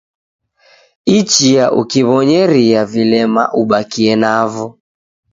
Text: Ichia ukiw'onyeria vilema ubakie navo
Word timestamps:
Ichia 1.17 1.65
ukiw'onyeria 1.81 2.81
vilema 2.91 3.43
ubakie 3.61 4.15
navo 4.23 4.65